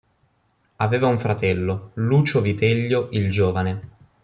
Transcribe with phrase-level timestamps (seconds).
[0.77, 3.89] Aveva un fratello, Lucio Vitellio il Giovane.